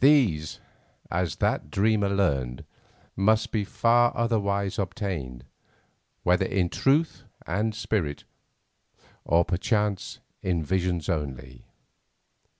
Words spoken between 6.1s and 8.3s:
whether in truth and spirit,